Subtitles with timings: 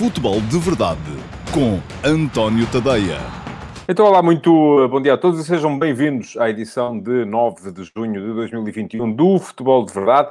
[0.00, 0.98] Futebol de Verdade
[1.52, 3.18] com António Tadeia.
[3.86, 7.84] Então, olá, muito bom dia a todos e sejam bem-vindos à edição de 9 de
[7.84, 10.30] junho de 2021 do Futebol de Verdade,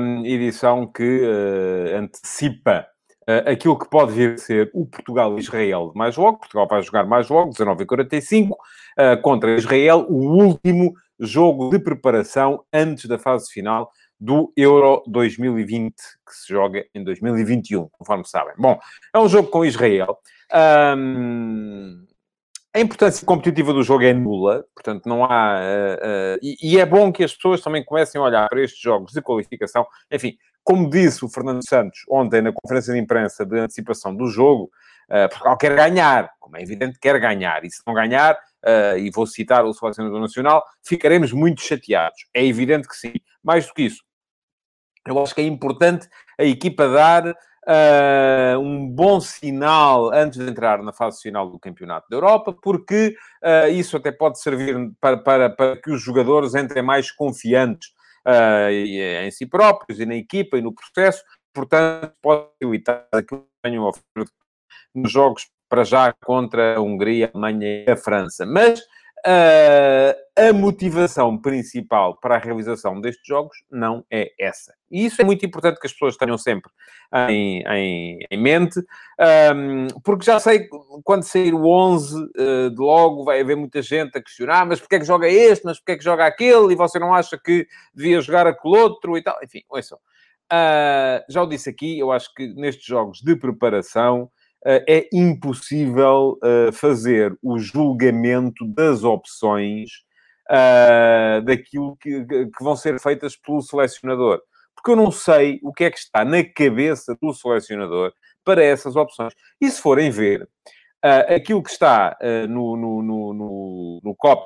[0.00, 2.86] um, edição que uh, antecipa
[3.28, 6.38] uh, aquilo que pode vir a ser o Portugal-Israel mais logo.
[6.38, 13.04] Portugal vai jogar mais logo, 19h45, uh, contra Israel, o último jogo de preparação antes
[13.04, 18.54] da fase final do Euro 2020, que se joga em 2021, conforme sabem.
[18.58, 18.78] Bom,
[19.12, 20.18] é um jogo com Israel.
[20.96, 22.06] Um,
[22.74, 25.60] a importância competitiva do jogo é nula, portanto, não há.
[25.60, 28.80] Uh, uh, e, e, é bom que as pessoas também comecem a olhar para estes
[28.80, 29.86] jogos de qualificação.
[30.10, 34.70] Enfim, como disse o Fernando Santos ontem na conferência de imprensa de antecipação do jogo,
[35.08, 37.64] uh, Portugal quer ganhar, como é evidente, quer ganhar.
[37.64, 38.36] E se não ganhar,
[38.98, 42.26] e vou citar o selecionador nacional, ficaremos muito chateados.
[42.32, 43.12] É evidente que sim.
[43.42, 44.02] Mais do que isso,
[45.06, 50.82] eu acho que é importante a equipa dar uh, um bom sinal antes de entrar
[50.82, 55.50] na fase final do Campeonato da Europa, porque uh, isso até pode servir para, para,
[55.50, 57.88] para que os jogadores entrem mais confiantes
[58.26, 61.22] uh, em si próprios e na equipa e no processo.
[61.52, 62.48] Portanto, pode
[63.12, 63.92] aquilo que tenham
[64.94, 68.46] nos jogos para já contra a Hungria, a Alemanha e a França.
[68.46, 68.80] Mas
[69.26, 74.74] Uh, a motivação principal para a realização destes jogos não é essa.
[74.90, 76.70] E isso é muito importante que as pessoas tenham sempre
[77.30, 78.78] em, em, em mente,
[79.56, 80.68] um, porque já sei
[81.02, 84.78] quando sair o 11, uh, ah, de logo vai haver muita gente a questionar, mas
[84.78, 87.38] porquê é que joga este, mas porquê é que joga aquele, e você não acha
[87.42, 89.38] que devia jogar aquele outro e tal.
[89.42, 89.96] Enfim, ouçam.
[90.52, 94.30] Uh, já o disse aqui, eu acho que nestes jogos de preparação
[94.64, 99.90] é impossível eh, fazer o julgamento das opções
[100.50, 104.40] eh, daquilo que, que vão ser feitas pelo selecionador.
[104.74, 108.12] Porque eu não sei o que é que está na cabeça do selecionador
[108.44, 109.34] para essas opções.
[109.60, 110.48] E se forem ver,
[111.04, 114.00] Uh, aquilo que está uh, no, no, no, no,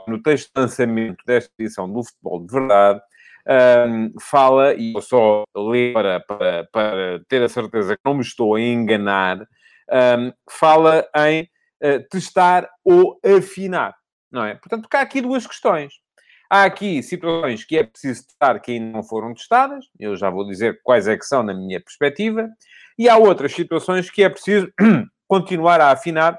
[0.09, 3.01] no texto de lançamento desta edição do Futebol de Verdade,
[3.47, 8.23] uh, fala, e eu só leio para, para, para, ter a certeza que não me
[8.23, 9.47] estou a enganar,
[9.91, 11.49] um, fala em
[11.82, 13.94] uh, testar ou afinar,
[14.31, 14.54] não é?
[14.54, 15.94] Portanto, há aqui duas questões.
[16.50, 20.47] Há aqui situações que é preciso testar que ainda não foram testadas, eu já vou
[20.47, 22.48] dizer quais é que são na minha perspectiva,
[22.98, 24.72] e há outras situações que é preciso
[25.28, 26.38] continuar a afinar,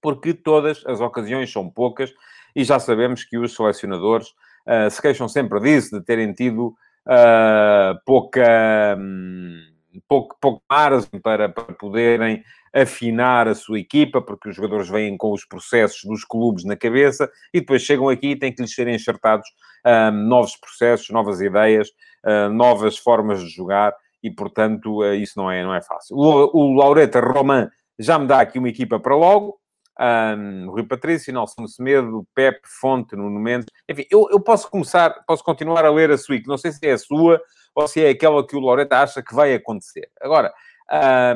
[0.00, 2.12] porque todas as ocasiões são poucas,
[2.54, 6.74] e já sabemos que os selecionadores uh, se queixam sempre disso, de terem tido
[7.06, 8.96] uh, pouca...
[8.98, 9.73] Um,
[10.08, 12.42] pouco, pouco margem para, para poderem
[12.74, 17.30] afinar a sua equipa, porque os jogadores vêm com os processos dos clubes na cabeça
[17.52, 19.46] e depois chegam aqui e têm que lhes serem enxertados
[19.86, 21.88] um, novos processos, novas ideias,
[22.26, 26.16] uh, novas formas de jogar e, portanto, uh, isso não é, não é fácil.
[26.16, 29.58] O, o Laureta Roman já me dá aqui uma equipa para logo.
[30.00, 33.66] Um, Rui Patrício, Nelson Semedo, Pepe, Fonte, Nuno Mendes.
[33.88, 36.92] Enfim, eu, eu posso começar, posso continuar a ler a sua, não sei se é
[36.92, 37.40] a sua
[37.74, 40.08] ou se é aquela que o Loreta acha que vai acontecer.
[40.20, 40.52] Agora,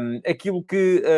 [0.00, 1.09] um, aquilo que uh,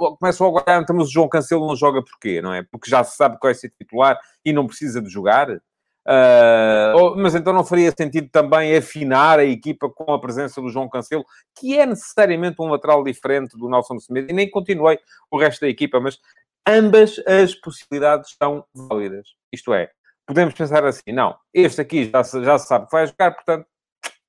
[0.00, 2.62] uh, a olhar, então, mas o João Cancelo não joga porquê, não é?
[2.62, 5.50] Porque já se sabe que vai ser titular e não precisa de jogar.
[5.50, 10.88] Uh, mas então não faria sentido também afinar a equipa com a presença do João
[10.88, 11.24] Cancelo,
[11.58, 14.98] que é necessariamente um lateral diferente do Nelson Semedo, e nem continuei
[15.30, 16.18] o resto da equipa, mas
[16.66, 19.28] ambas as possibilidades são válidas.
[19.52, 19.90] Isto é,
[20.28, 23.66] podemos pensar assim, não, este aqui já se, já sabe que vai jogar, portanto,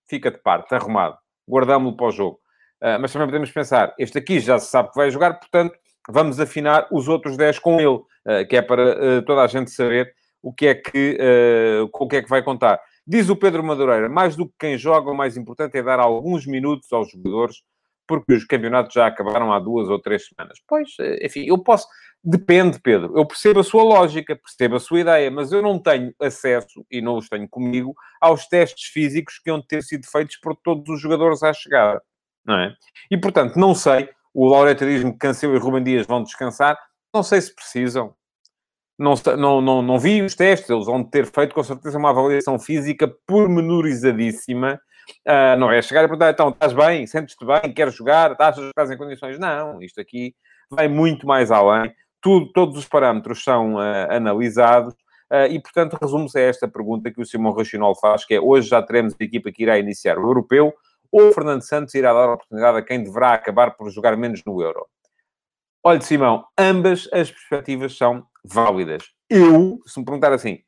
[0.07, 1.17] fica de parte, arrumado,
[1.47, 2.39] guardamos-lo para o jogo.
[2.81, 5.77] Uh, mas também podemos pensar, este aqui já se sabe que vai jogar, portanto,
[6.09, 9.69] vamos afinar os outros 10 com ele, uh, que é para uh, toda a gente
[9.71, 11.17] saber o que é que,
[11.91, 12.79] com o que é que vai contar.
[13.05, 16.47] Diz o Pedro Madureira, mais do que quem joga, o mais importante é dar alguns
[16.47, 17.57] minutos aos jogadores,
[18.09, 20.57] porque os campeonatos já acabaram há duas ou três semanas.
[20.67, 20.89] Pois,
[21.21, 21.87] enfim, eu posso
[22.21, 23.17] Depende, Pedro.
[23.17, 27.01] Eu percebo a sua lógica, percebo a sua ideia, mas eu não tenho acesso, e
[27.01, 30.99] não os tenho comigo, aos testes físicos que iam ter sido feitos por todos os
[30.99, 32.01] jogadores à chegada.
[32.45, 32.75] Não é?
[33.09, 34.09] E, portanto, não sei.
[34.33, 36.77] O Laureta diz-me que Cancelo e Ruben Dias vão descansar.
[37.13, 38.13] Não sei se precisam.
[38.97, 40.69] Não, não, não, não vi os testes.
[40.69, 44.79] Eles vão ter feito, com certeza, uma avaliação física pormenorizadíssima.
[45.27, 47.05] Uh, não é chegar e perguntar, então, estás bem?
[47.07, 47.73] Sentes-te bem?
[47.73, 48.31] Queres jogar?
[48.31, 49.39] Estás, estás em condições?
[49.39, 49.81] Não.
[49.81, 50.35] Isto aqui
[50.69, 54.93] vai muito mais além tudo, todos os parâmetros são uh, analisados
[55.31, 58.69] uh, e, portanto, resume-se a esta pergunta que o Simão Racional faz, que é hoje
[58.69, 60.73] já teremos a equipa que irá iniciar o Europeu
[61.11, 64.61] ou Fernando Santos irá dar a oportunidade a quem deverá acabar por jogar menos no
[64.61, 64.85] Euro?
[65.83, 69.05] Olha, Simão, ambas as perspectivas são válidas.
[69.29, 70.59] Eu, se me perguntar assim,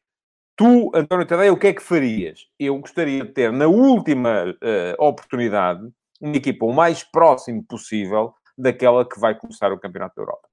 [0.61, 2.45] tu, António Tadeia, o que é que farias?
[2.59, 5.81] Eu gostaria de ter, na última uh, oportunidade,
[6.21, 10.47] uma equipa o mais próximo possível daquela que vai começar o Campeonato da Europa.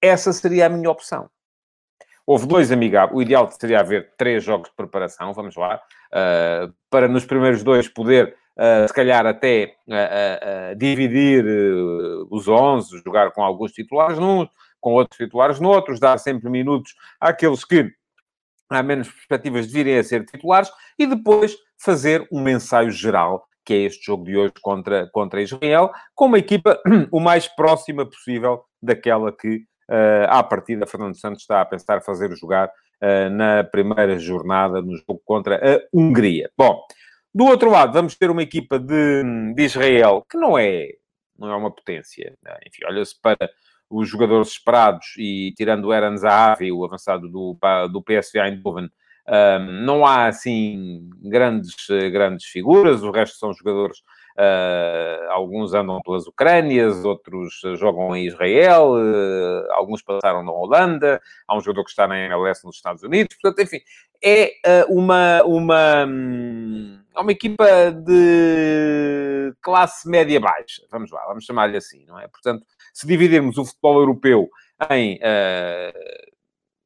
[0.00, 1.28] Essa seria a minha opção.
[2.26, 3.14] Houve dois amigáveis.
[3.14, 7.86] O ideal seria haver três jogos de preparação, vamos lá, uh, para nos primeiros dois
[7.86, 11.44] poder, uh, se calhar, até uh, dividir
[12.30, 14.48] os 11, jogar com alguns titulares num,
[14.80, 17.92] com outros titulares noutros, dar sempre minutos àqueles que
[18.70, 23.74] há menos perspectivas de virem a ser titulares e depois fazer um ensaio geral, que
[23.74, 26.80] é este jogo de hoje contra, contra Israel, com uma equipa
[27.10, 29.56] o mais próxima possível daquela que,
[29.90, 34.96] uh, à partida, Fernando Santos está a pensar fazer jogar uh, na primeira jornada no
[34.96, 36.50] jogo contra a Hungria.
[36.56, 36.80] Bom,
[37.34, 40.88] do outro lado, vamos ter uma equipa de, de Israel que não é,
[41.38, 42.36] não é uma potência.
[42.42, 42.56] Né?
[42.66, 43.50] Enfim, olha-se para
[43.90, 47.56] os jogadores esperados e tirando o Eran Zahavi, o avançado do,
[47.90, 48.88] do PSV Eindhoven,
[49.26, 51.74] um, não há, assim, grandes,
[52.12, 53.02] grandes figuras.
[53.02, 53.98] O resto são jogadores...
[54.36, 61.56] Uh, alguns andam pelas Ucrânias, outros jogam em Israel, uh, alguns passaram na Holanda, há
[61.56, 63.36] um jogador que está na MLS nos Estados Unidos.
[63.40, 63.80] Portanto, enfim,
[64.22, 65.40] é uh, uma...
[65.44, 72.26] uma hum, é uma equipa de classe média-baixa, vamos lá, vamos chamar-lhe assim, não é?
[72.26, 74.48] Portanto, se dividirmos o futebol europeu
[74.90, 76.32] em uh,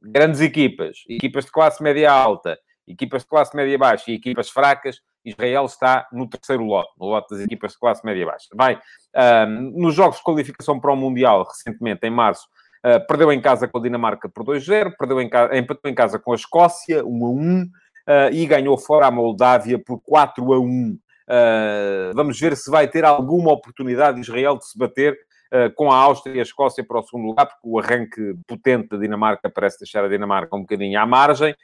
[0.03, 6.07] grandes equipas, equipas de classe média-alta, equipas de classe média-baixa e equipas fracas, Israel está
[6.13, 8.49] no terceiro lote, no lote das equipas de classe média-baixa.
[8.55, 12.47] Vai, uh, nos jogos de qualificação para o Mundial, recentemente, em março,
[12.85, 16.19] uh, perdeu em casa com a Dinamarca por 2-0, perdeu em casa, empatou em casa
[16.19, 17.67] com a Escócia, 1-1,
[18.09, 20.65] uh, e ganhou fora a Moldávia por 4 a 1.
[20.65, 20.99] Uh,
[21.31, 25.15] ah, vamos ver se vai ter alguma oportunidade de Israel de se bater
[25.75, 28.99] com a Áustria e a Escócia para o segundo lugar, porque o arranque potente da
[28.99, 31.55] Dinamarca parece deixar a Dinamarca um bocadinho à margem.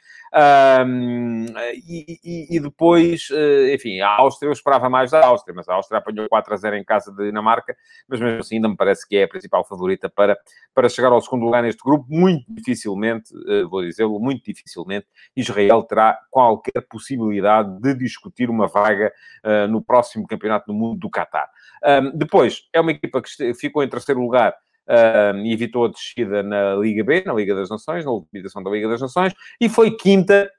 [1.73, 5.75] E, e, e, depois, uh, enfim, a Áustria, eu esperava mais da Áustria, mas a
[5.75, 7.75] Áustria apanhou 4 a 0 em casa da Dinamarca,
[8.07, 10.37] mas mesmo assim ainda me parece que é a principal favorita para,
[10.73, 12.05] para chegar ao segundo lugar neste grupo.
[12.09, 19.11] Muito dificilmente, uh, vou dizê-lo, muito dificilmente, Israel terá qualquer possibilidade de discutir uma vaga
[19.43, 21.49] uh, no próximo Campeonato do Mundo do Qatar.
[21.83, 24.55] Um, depois, é uma equipa que ficou em terceiro lugar
[24.87, 28.69] uh, e evitou a descida na Liga B, na Liga das Nações, na limitação da
[28.69, 30.49] Liga das Nações, e foi quinta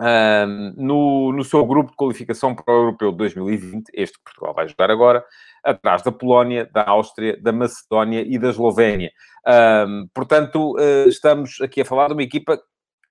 [0.00, 0.46] uh,
[0.76, 4.68] no, no seu grupo de qualificação para o Europeu de 2020, este que Portugal vai
[4.68, 5.24] jogar agora,
[5.62, 9.10] atrás da Polónia, da Áustria, da Macedónia e da Eslovénia.
[9.46, 12.60] Uh, portanto, ah, estamos aqui a falar de uma equipa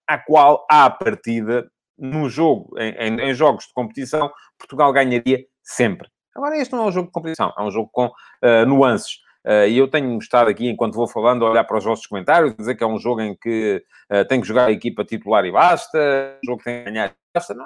[0.08, 6.08] à qual, à partida, no jogo, em, em, em jogos de competição, Portugal ganharia sempre.
[6.36, 9.22] Agora, este não é um jogo de competição, é um jogo com uh, nuances.
[9.46, 12.56] Uh, e eu tenho estado aqui, enquanto vou falando, a olhar para os vossos comentários,
[12.56, 15.52] dizer que é um jogo em que uh, tem que jogar a equipa titular e
[15.52, 15.98] basta,
[16.44, 17.54] um jogo que tem que ganhar e basta.
[17.54, 17.66] Não,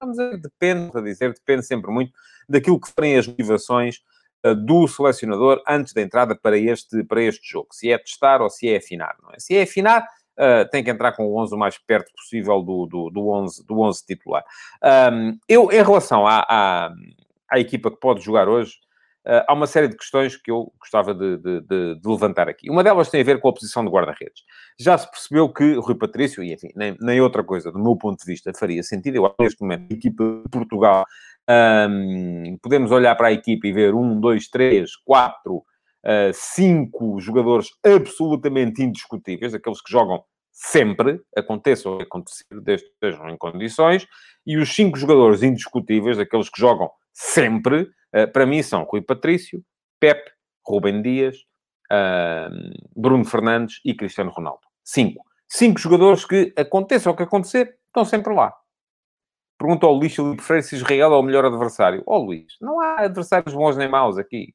[0.00, 2.12] vamos dizer, depende, a dizer, depende sempre muito
[2.48, 4.00] daquilo que forem as motivações
[4.44, 7.68] uh, do selecionador antes da entrada para este, para este jogo.
[7.72, 9.38] Se é testar ou se é afinar, não é?
[9.38, 10.06] Se é afinar,
[10.38, 13.66] Uh, tem que entrar com o 11 o mais perto possível do, do, do, 11,
[13.66, 14.44] do 11 titular.
[15.12, 16.94] Um, eu, em relação à, à,
[17.50, 18.72] à, equipa que pode jogar hoje,
[19.26, 22.70] uh, há uma série de questões que eu gostava de, de, de, de, levantar aqui.
[22.70, 24.42] Uma delas tem a ver com a posição de guarda-redes.
[24.78, 28.18] Já se percebeu que Rui Patrício, e enfim, nem, nem, outra coisa, do meu ponto
[28.18, 29.16] de vista, faria sentido.
[29.16, 31.04] Eu acho que neste momento, a equipa de Portugal,
[31.90, 37.68] um, podemos olhar para a equipa e ver um, dois, três, quatro, uh, cinco jogadores
[37.84, 44.06] absolutamente indiscutíveis, aqueles que jogam sempre, aconteça ou acontecer, desde que estejam em condições,
[44.46, 49.62] e os cinco jogadores indiscutíveis, aqueles que jogam sempre, eh, para mim são Rui Patrício,
[50.00, 50.30] Pepe,
[50.66, 51.36] Rubem Dias,
[52.94, 54.60] Bruno Fernandes e Cristiano Ronaldo.
[54.84, 55.24] Cinco.
[55.48, 58.54] Cinco jogadores que, aconteça o que acontecer, estão sempre lá.
[59.58, 62.02] Pergunta ao Luís Filipe Freire se Israel é o melhor adversário.
[62.06, 64.54] Ó oh, Luís, não há adversários bons nem maus aqui.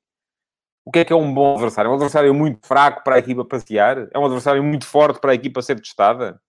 [0.86, 1.90] O que é que é um bom adversário?
[1.90, 4.08] É um adversário muito fraco para a equipa passear?
[4.14, 6.40] É um adversário muito forte para a equipa ser testada?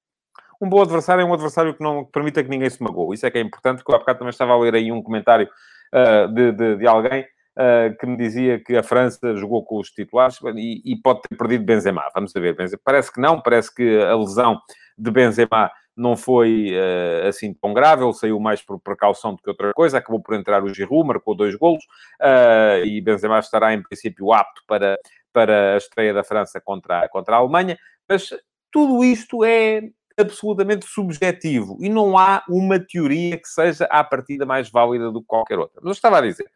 [0.60, 3.14] Um bom adversário é um adversário que não permita que ninguém se magoe.
[3.14, 5.02] Isso é que é importante, porque eu há bocado também estava a ler aí um
[5.02, 5.48] comentário
[5.94, 9.90] uh, de, de, de, alguém uh, que me dizia que a França jogou com os
[9.90, 12.02] titulares e, e, pode ter perdido Benzema.
[12.14, 12.80] Vamos Benzema.
[12.84, 14.58] Parece que não, parece que a lesão
[14.98, 19.48] de Benzema não foi uh, assim tão grave, ele saiu mais por precaução do que
[19.48, 21.84] outra coisa, acabou por entrar o Giroud, marcou dois golos,
[22.20, 24.98] uh, e Benzema estará em princípio apto para,
[25.32, 28.30] para a estreia da França contra, contra a Alemanha, mas
[28.72, 29.82] tudo isto é
[30.18, 35.26] absolutamente subjetivo e não há uma teoria que seja à partida mais válida do que
[35.26, 35.80] qualquer outra.
[35.82, 36.46] Mas eu estava a dizer,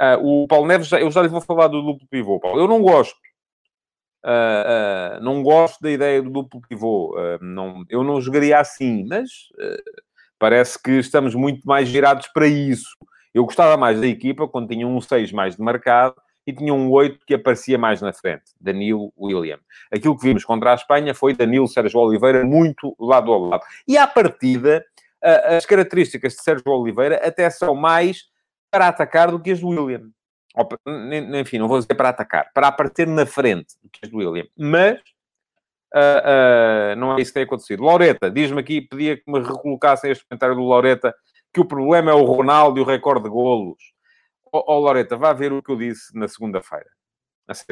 [0.00, 2.60] uh, o Paulo Neves, já, eu já lhe vou falar do duplo pivô, Paulo.
[2.60, 3.16] Eu não gosto.
[4.24, 7.14] Uh, uh, não gosto da ideia do duplo pivô.
[7.40, 9.30] não, eu não jogaria assim, mas
[10.38, 12.96] parece que estamos muito mais virados para isso.
[13.32, 16.14] Eu gostava mais da equipa quando tinha um 6 mais de mercado
[16.46, 19.58] e tinha um 8 que aparecia mais na frente, Danilo William.
[19.92, 23.62] Aquilo que vimos contra a Espanha foi Danilo Sérgio Oliveira muito lado a lado.
[23.86, 24.84] E à partida,
[25.20, 28.24] as características de Sérgio Oliveira até são mais
[28.70, 30.10] para atacar do que as do William.
[31.40, 34.46] Enfim, não vou dizer para atacar, para aparecer na frente do que as do William.
[34.56, 34.98] Mas
[35.94, 37.82] uh, uh, não é isso que tem acontecido.
[37.82, 41.14] Laureta, diz-me aqui, pedia que me recolocassem este comentário do Laureta,
[41.52, 43.95] que o problema é o Ronaldo e o recorde de golos.
[44.56, 46.86] Ó oh, oh, Laureta, vá ver o que eu disse na segunda-feira.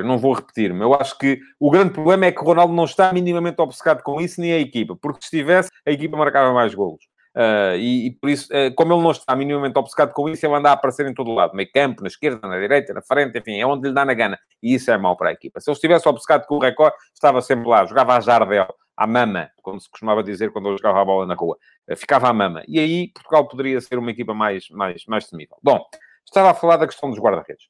[0.04, 0.80] Não vou repetir-me.
[0.82, 4.20] Eu acho que o grande problema é que o Ronaldo não está minimamente obcecado com
[4.20, 4.96] isso, nem a equipa.
[4.96, 7.04] Porque se estivesse, a equipa marcava mais golos.
[7.36, 10.54] Uh, e, e, por isso, uh, como ele não está minimamente obcecado com isso, ele
[10.54, 13.58] anda a aparecer em todo lado, meio campo, na esquerda, na direita, na frente, enfim,
[13.58, 14.38] é onde lhe dá na gana.
[14.62, 15.60] E isso é mau para a equipa.
[15.60, 19.50] Se ele estivesse obcecado com o recorde, estava sempre lá, jogava a Jardel, à mama,
[19.62, 21.58] como se costumava dizer quando ele jogava a bola na rua.
[21.90, 22.62] Uh, ficava à mama.
[22.68, 25.56] E aí Portugal poderia ser uma equipa mais, mais, mais temível.
[25.60, 25.84] Bom,
[26.24, 27.66] estava a falar da questão dos guarda-redes.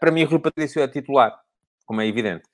[0.00, 1.38] para mim, Rui Patrício é titular,
[1.86, 2.44] como é evidente.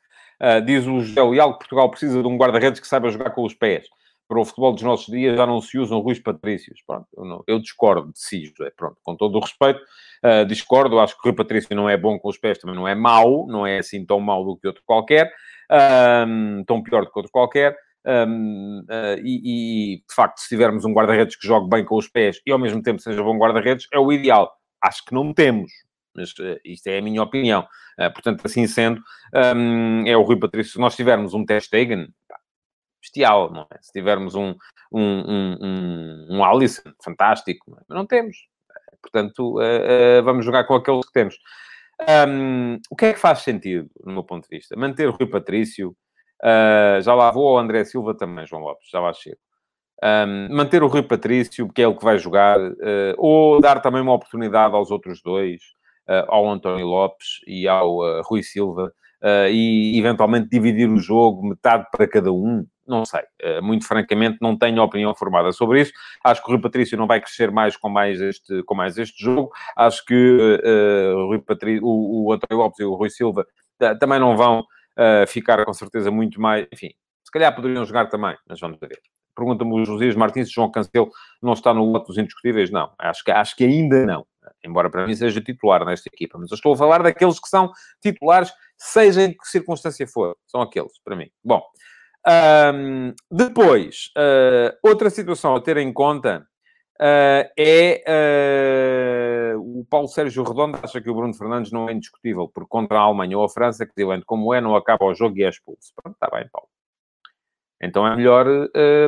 [0.66, 3.54] diz o José Leal que Portugal precisa de um guarda-redes que saiba jogar com os
[3.54, 3.86] pés
[4.28, 6.80] para o futebol dos nossos dias já não se usam Ruiz Patrícios.
[6.86, 8.72] Pronto, eu, não, eu discordo de si, José.
[8.76, 9.80] Pronto, com todo o respeito,
[10.24, 10.98] uh, discordo.
[10.98, 13.66] Acho que Rui Patrício não é bom com os pés, também não é mau, não
[13.66, 15.32] é assim tão mau do que outro qualquer,
[16.66, 17.76] tão pior do que outro qualquer.
[18.06, 21.96] Um, uh, ah, e, e, de facto, se tivermos um guarda-redes que jogue bem com
[21.96, 24.52] os pés e ao mesmo tempo seja bom guarda-redes, é o ideal.
[24.82, 25.70] Acho que não temos,
[26.14, 27.66] mas uh, isto é a minha opinião.
[27.98, 29.00] Uh, portanto, assim sendo,
[29.56, 30.74] um, é o Rui Patrício.
[30.74, 32.08] Se nós tivermos um Testegen,
[33.00, 33.78] bestial, não é?
[33.80, 34.54] Se tivermos um,
[34.92, 38.36] um, um, um, Alisson, fantástico, não mas não temos.
[39.02, 39.56] Portanto,
[40.24, 41.36] vamos jogar com aqueles que temos.
[42.90, 44.74] O que é que faz sentido, no meu ponto de vista?
[44.74, 45.94] Manter o Rui Patrício,
[46.42, 49.38] uh, já lá vou, o André Silva também, João Lopes, já lá chego.
[50.02, 52.58] Um, manter o Rui Patrício, que é ele que vai jogar,
[53.16, 55.62] ou dar também uma oportunidade aos outros dois,
[56.28, 58.92] ao António Lopes e ao Rui Silva,
[59.50, 63.22] e eventualmente dividir o jogo, metade para cada um, não sei.
[63.62, 65.92] Muito francamente, não tenho opinião formada sobre isso.
[66.22, 69.24] Acho que o Rui Patrício não vai crescer mais com mais este, com mais este
[69.24, 69.50] jogo.
[69.76, 73.46] Acho que uh, o, Rui Patrício, o, o António Lopes e o Rui Silva
[73.98, 74.64] também não vão
[74.98, 76.66] uh, ficar com certeza muito mais.
[76.72, 76.90] Enfim,
[77.24, 79.00] se calhar poderiam jogar também, mas vamos ver.
[79.36, 81.10] Pergunta-me o José Martins se João Cancelo
[81.42, 82.70] não está no lote dos indiscutíveis.
[82.70, 84.24] Não, acho que, acho que ainda não.
[84.64, 86.38] Embora para mim seja titular nesta equipa.
[86.38, 90.36] Mas eu estou a falar daqueles que são titulares, seja em que circunstância for.
[90.46, 91.28] São aqueles, para mim.
[91.42, 91.62] Bom,
[92.74, 96.46] um, depois, uh, outra situação a ter em conta
[97.00, 102.48] uh, é uh, o Paulo Sérgio Redondo acha que o Bruno Fernandes não é indiscutível,
[102.48, 105.36] porque contra a Alemanha ou a França, que dilente como é, não acaba o jogo
[105.38, 105.92] e é expulso.
[105.94, 106.68] Pronto, está bem, Paulo.
[107.82, 108.46] Então é melhor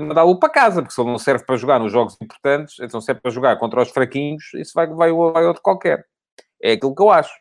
[0.02, 3.10] mandá-lo para casa, porque se ele não serve para jogar nos jogos importantes, então se
[3.10, 6.04] é para jogar contra os fraquinhos, isso vai, vai, vai outro qualquer.
[6.62, 7.32] É aquilo que eu acho.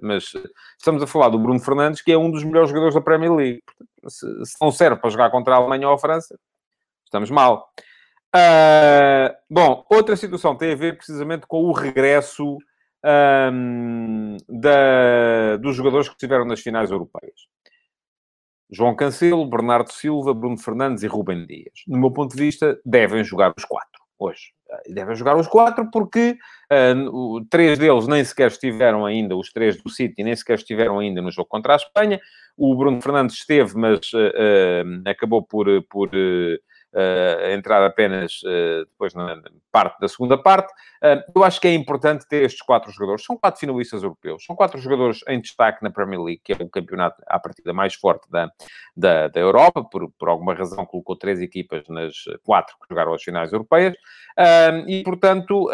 [0.00, 0.32] mas
[0.78, 3.62] estamos a falar do Bruno Fernandes, que é um dos melhores jogadores da Premier League.
[4.06, 6.38] Se, se não serve para jogar contra a Alemanha ou a França,
[7.04, 7.68] estamos mal.
[8.34, 12.58] Uh, bom, outra situação tem a ver precisamente com o regresso
[13.52, 17.48] um, da, dos jogadores que estiveram nas finais europeias.
[18.70, 21.72] João Cancelo, Bernardo Silva, Bruno Fernandes e Rubem Dias.
[21.88, 24.52] No meu ponto de vista, devem jogar os quatro hoje.
[24.88, 26.38] Devem jogar os quatro porque
[26.72, 31.20] uh, três deles nem sequer estiveram ainda, os três do City, nem sequer estiveram ainda
[31.20, 32.20] no jogo contra a Espanha.
[32.56, 36.08] O Bruno Fernandes esteve, mas uh, acabou por, por
[36.94, 40.72] uh, entrar apenas uh, depois na parte da segunda parte.
[41.02, 43.24] Uh, eu acho que é importante ter estes quatro jogadores.
[43.24, 44.44] São quatro finalistas europeus.
[44.44, 47.94] São quatro jogadores em destaque na Premier League, que é o campeonato à partida mais
[47.94, 48.50] forte da,
[48.96, 49.84] da, da Europa.
[49.84, 53.94] Por, por alguma razão colocou três equipas nas quatro que jogaram as finais europeias.
[54.86, 55.70] e, portanto,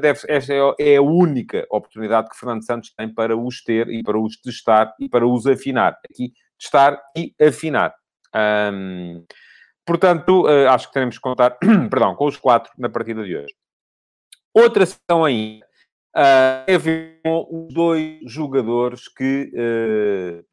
[0.00, 4.02] deve, esta é, é a única oportunidade que Fernando Santos tem para os ter e
[4.02, 5.98] para os testar e para os afinar.
[6.08, 7.94] Aqui, testar e afinar.
[8.34, 9.24] Um,
[9.88, 11.56] Portanto, uh, acho que teremos que contar,
[11.88, 13.54] perdão, com os quatro na partida de hoje.
[14.52, 15.64] Outra questão ainda
[16.14, 20.44] uh, com os dois jogadores que, uh,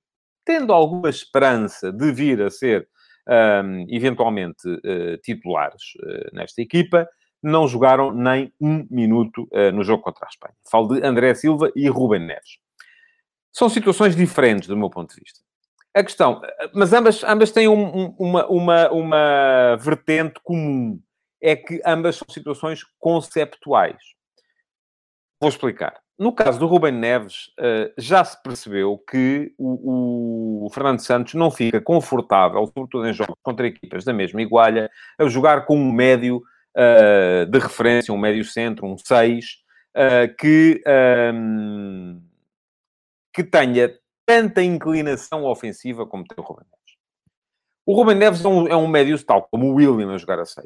[0.45, 2.87] tendo alguma esperança de vir a ser
[3.27, 5.83] um, eventualmente uh, titulares
[6.31, 7.05] nesta equipa,
[7.43, 10.55] não jogaram nem um minuto no jogo contra a Espanha.
[10.71, 12.57] Falo de André Silva e Ruben Neves.
[13.51, 15.41] São situações diferentes do meu ponto de vista.
[15.95, 16.41] A questão,
[16.73, 20.99] mas ambas, ambas têm um, uma, uma, uma vertente comum.
[21.41, 23.95] É que ambas são situações conceptuais.
[25.39, 25.95] Vou explicar.
[26.17, 31.51] No caso do Ruben Neves, eh, já se percebeu que o, o, Fernando Santos não
[31.51, 36.41] fica confortável, sobretudo em jogos contra equipas da mesma igualha, a jogar com um médio
[36.75, 39.45] uh, de referência, um médio centro, um 6,
[39.95, 40.81] uh, que,
[41.33, 42.21] um,
[43.33, 43.93] que tenha
[44.25, 46.95] tanta inclinação ofensiva como tem o Ruben Neves.
[47.85, 50.45] O Ruben Neves é um, é um médio tal como o William a jogar a
[50.45, 50.65] 6.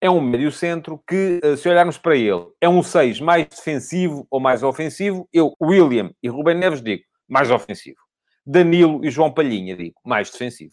[0.00, 4.26] É um médio centro que, eh, se olharmos para ele, é um 6 mais defensivo
[4.30, 5.28] ou mais ofensivo.
[5.32, 7.98] Eu, William e Ruben Neves, digo mais ofensivo.
[8.44, 10.72] Danilo e João Palhinha, digo mais defensivo.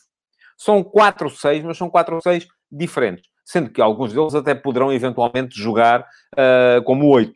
[0.58, 3.26] São 4 seis, 6, mas são 4 seis 6 diferentes.
[3.46, 7.34] Sendo que alguns deles até poderão eventualmente jogar uh, como 8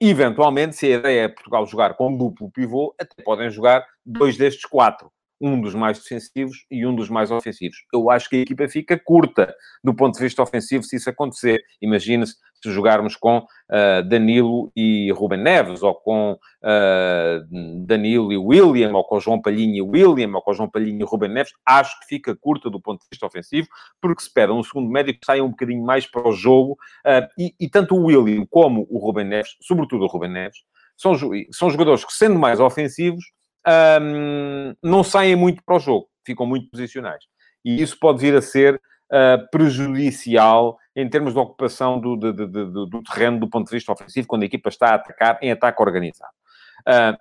[0.00, 4.64] Eventualmente, se a ideia é Portugal jogar com duplo pivô, até podem jogar dois destes
[4.64, 5.10] quatro.
[5.40, 7.76] Um dos mais defensivos e um dos mais ofensivos.
[7.92, 11.62] Eu acho que a equipa fica curta do ponto de vista ofensivo se isso acontecer.
[11.82, 18.92] imagina-se se jogarmos com uh, Danilo e Ruben Neves, ou com uh, Danilo e William,
[18.94, 22.06] ou com João Palhinha e William, ou com João Palhinha e Ruben Neves, acho que
[22.06, 23.68] fica curta do ponto de vista ofensivo,
[24.00, 26.72] porque se pede um segundo médio que saia um bocadinho mais para o jogo,
[27.06, 30.58] uh, e, e, tanto o William como o Ruben Neves, sobretudo o Ruben Neves,
[30.96, 31.14] são,
[31.52, 33.24] são jogadores que, sendo mais ofensivos,
[34.00, 37.24] um, não saem muito para o jogo, ficam muito posicionais.
[37.64, 38.80] E isso pode vir a ser
[39.12, 43.92] uh, prejudicial em termos de ocupação do, do, do, do, terreno do ponto de vista
[43.92, 46.32] ofensivo, quando a equipa está a atacar em ataque organizado.
[46.86, 47.16] Uh,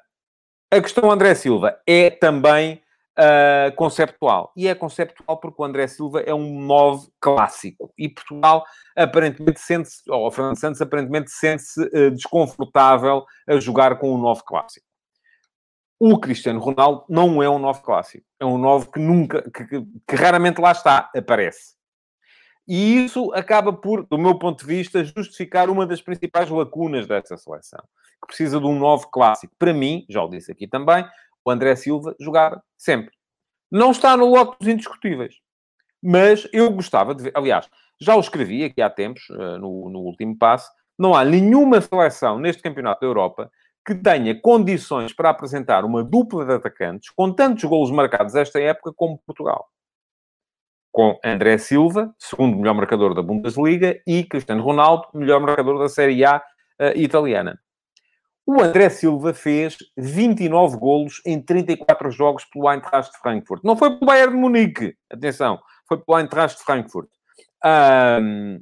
[0.71, 2.81] a questão André Silva é também
[3.17, 4.51] uh, conceptual.
[4.55, 7.93] E é conceptual porque o André Silva é um 9 clássico.
[7.97, 8.63] E Portugal
[8.95, 14.41] aparentemente sente-se, ou o Fernando Santos aparentemente sente-se uh, desconfortável a jogar com um 9
[14.45, 14.85] clássico.
[16.05, 18.25] O Cristiano Ronaldo não é um 9 clássico.
[18.37, 21.75] É um 9 que nunca, que, que, raramente lá está, aparece.
[22.67, 27.37] E isso acaba por, do meu ponto de vista, justificar uma das principais lacunas dessa
[27.37, 27.79] seleção,
[28.21, 29.55] que precisa de um 9 clássico.
[29.57, 31.07] Para mim, já o disse aqui também,
[31.45, 33.15] o André Silva jogava sempre.
[33.71, 35.35] Não está no lote dos indiscutíveis.
[36.03, 39.99] Mas eu gostava de ver, aliás, já o escrevi aqui há tempos, eh, no, no
[39.99, 40.69] último passo,
[40.99, 43.49] não há nenhuma seleção neste Campeonato da Europa
[43.85, 48.93] que tenha condições para apresentar uma dupla de atacantes com tantos golos marcados esta época
[48.95, 49.67] como Portugal.
[50.91, 56.23] Com André Silva, segundo melhor marcador da Bundesliga, e Cristiano Ronaldo, melhor marcador da Série
[56.23, 57.59] A uh, italiana.
[58.45, 63.63] O André Silva fez 29 golos em 34 jogos pelo Eintracht de Frankfurt.
[63.63, 67.09] Não foi pelo Bayern de Munique, atenção, foi pelo Eintracht de Frankfurt.
[67.65, 68.61] Um,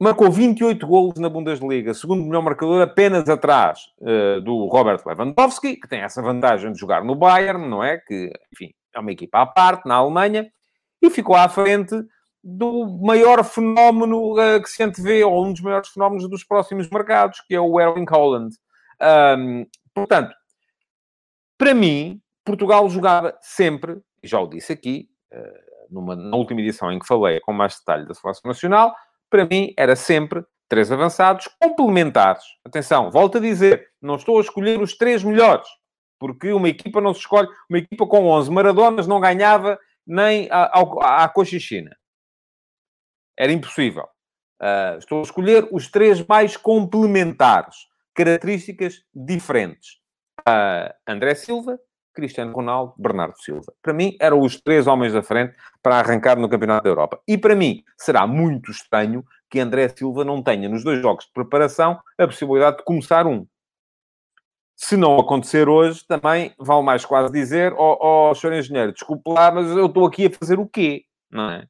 [0.00, 5.86] marcou 28 golos na Bundesliga, segundo melhor marcador, apenas atrás uh, do Robert Lewandowski, que
[5.86, 7.98] tem essa vantagem de jogar no Bayern, não é?
[7.98, 10.50] Que, enfim, é uma equipa à parte, na Alemanha,
[11.02, 11.94] e ficou à frente
[12.42, 17.42] do maior fenómeno uh, que se antevê, ou um dos maiores fenómenos dos próximos mercados,
[17.46, 18.56] que é o Erling Haaland.
[19.38, 20.34] Um, portanto,
[21.58, 26.98] para mim, Portugal jogava sempre, já o disse aqui, uh, numa, na última edição em
[26.98, 28.94] que falei com mais detalhe da Seleção Nacional,
[29.30, 32.44] para mim era sempre três avançados complementares.
[32.64, 35.66] Atenção, volto a dizer, não estou a escolher os três melhores,
[36.18, 41.28] porque uma equipa não se escolhe, uma equipa com 11 Maradonas não ganhava nem à,
[41.28, 41.96] Cochichina.
[43.38, 44.08] Era impossível.
[44.60, 47.76] Uh, estou a escolher os três mais complementares,
[48.14, 49.98] características diferentes.
[50.40, 51.78] Uh, André Silva,
[52.14, 53.72] Cristiano Ronaldo, Bernardo Silva.
[53.82, 57.20] Para mim, eram os três homens da frente para arrancar no Campeonato da Europa.
[57.26, 61.32] E para mim, será muito estranho que André Silva não tenha, nos dois jogos de
[61.32, 63.46] preparação, a possibilidade de começar um.
[64.76, 69.30] Se não acontecer hoje, também vale mais quase dizer, ó oh, oh, senhor engenheiro, desculpe
[69.30, 71.04] lá, mas eu estou aqui a fazer o quê?
[71.30, 71.66] Não é?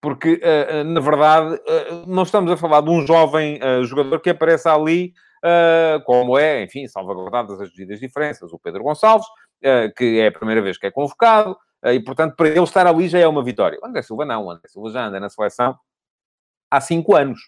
[0.00, 4.30] Porque, uh, na verdade, uh, não estamos a falar de um jovem uh, jogador que
[4.30, 5.14] aparece ali,
[6.06, 9.26] como é, enfim, salvaguardadas as devidas diferenças, o Pedro Gonçalves,
[9.96, 13.18] que é a primeira vez que é convocado, e, portanto, para ele estar ali já
[13.18, 13.78] é uma vitória.
[13.82, 15.76] O André Silva não, o André Silva já anda na seleção
[16.70, 17.40] há cinco anos.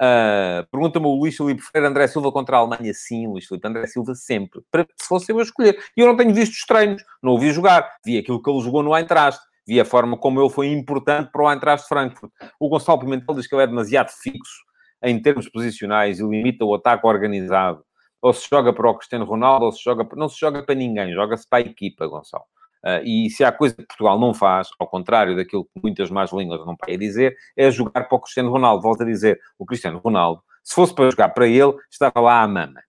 [0.00, 2.92] Uh, Pergunta-me o Luís Filipe Freire, André Silva contra a Alemanha.
[2.92, 4.60] Sim, Luís Filipe, André Silva sempre.
[4.70, 5.78] Para, se fosse eu a escolher.
[5.96, 7.90] E eu não tenho visto os treinos, não ouvi jogar.
[8.04, 11.42] Vi aquilo que ele jogou no Eintracht vi a forma como ele foi importante para
[11.42, 12.32] o Eintracht Frankfurt.
[12.58, 14.62] O Gonçalo Pimentel diz que ele é demasiado fixo
[15.02, 17.84] em termos posicionais e limita o ataque organizado.
[18.22, 20.08] Ou se joga para o Cristiano Ronaldo, ou se joga...
[20.16, 22.44] Não se joga para ninguém, joga-se para a equipa, Gonçalo.
[22.84, 26.32] Uh, e se há coisa que Portugal não faz, ao contrário daquilo que muitas más
[26.32, 28.82] línguas não podem dizer, é jogar para o Cristiano Ronaldo.
[28.82, 32.48] Volto a dizer, o Cristiano Ronaldo, se fosse para jogar para ele, estava lá à
[32.48, 32.80] mama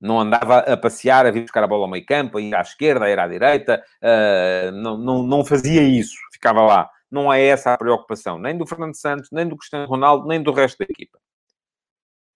[0.00, 2.60] não andava a passear, a vir buscar a bola ao meio campo, a ir à
[2.60, 6.90] esquerda, a ir à direita, uh, não, não, não fazia isso, ficava lá.
[7.10, 10.52] Não é essa a preocupação, nem do Fernando Santos, nem do Cristiano Ronaldo, nem do
[10.52, 11.18] resto da equipa.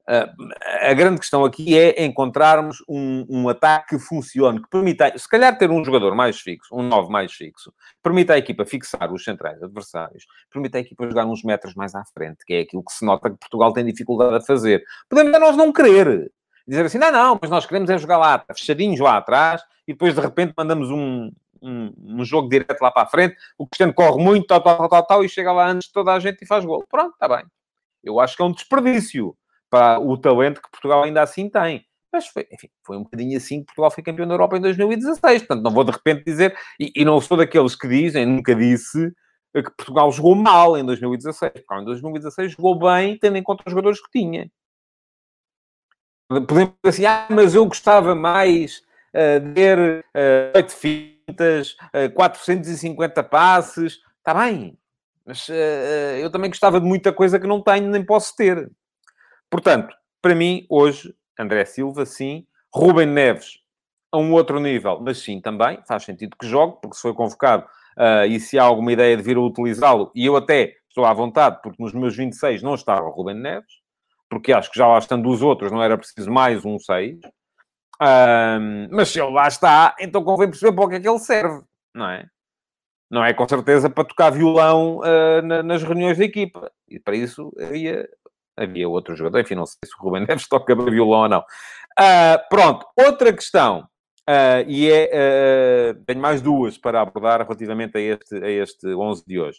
[0.06, 5.56] A grande questão aqui é encontrarmos um, um, ataque que funcione, que permita, se calhar,
[5.56, 9.62] ter um jogador mais fixo, um 9 mais fixo, permita à equipa fixar os centrais
[9.62, 13.04] adversários, permita à equipa jogar uns metros mais à frente, que é aquilo que se
[13.04, 14.82] nota que Portugal tem dificuldade a fazer.
[15.08, 16.30] Podemos nós não querer.
[16.66, 20.14] Dizer assim, não, não, mas nós queremos é jogar lá, fechadinhos lá atrás, e depois,
[20.14, 24.22] de repente, mandamos um, um, um, jogo direto lá para a frente, o Cristiano corre
[24.22, 26.64] muito, tal, tal, tal, tal, e chega lá antes de toda a gente e faz
[26.64, 26.84] gol.
[26.88, 27.44] Pronto, está bem.
[28.02, 29.36] Eu acho que é um desperdício
[29.72, 31.82] para o talento que Portugal ainda assim tem.
[32.12, 35.44] Mas foi, enfim, foi um bocadinho assim que Portugal foi campeão da Europa em 2016.
[35.44, 39.10] Portanto, não vou de repente dizer, e, e não sou daqueles que dizem, nunca disse,
[39.54, 41.52] que Portugal jogou mal em 2016.
[41.52, 44.50] Portugal em 2016 jogou bem, tendo em conta os jogadores que tinha.
[46.28, 48.82] Podemos dizer assim, ah, mas eu gostava mais
[49.14, 54.00] uh, ter uh, 8 fintas, uh, 450 passes.
[54.18, 54.78] Está bem,
[55.24, 55.52] mas uh,
[56.20, 58.70] eu também gostava de muita coisa que não tenho nem posso ter.
[59.52, 62.46] Portanto, para mim, hoje, André Silva, sim.
[62.72, 63.58] Rubem Neves,
[64.10, 65.78] a um outro nível, mas sim, também.
[65.86, 67.66] Faz sentido que jogue, porque se foi convocado
[67.98, 71.12] uh, e se há alguma ideia de vir a utilizá-lo, e eu até estou à
[71.12, 73.74] vontade, porque nos meus 26 não estava Rubem Neves,
[74.30, 77.18] porque acho que já lá estando os outros, não era preciso mais um 6.
[78.00, 81.18] Um, mas se ele lá está, então convém perceber para o que é que ele
[81.18, 81.62] serve,
[81.94, 82.26] não é?
[83.10, 86.72] Não é com certeza para tocar violão uh, na, nas reuniões da equipa.
[86.88, 88.08] E para isso havia
[88.56, 91.40] havia outro jogador, enfim, não sei se o Rubem Neves toca violão ou não.
[91.40, 93.80] Uh, pronto, outra questão,
[94.28, 99.24] uh, e é, uh, tenho mais duas para abordar relativamente a este, a este 11
[99.26, 99.58] de hoje.